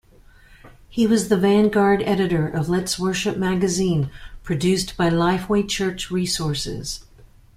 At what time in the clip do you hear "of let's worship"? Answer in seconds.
2.47-3.37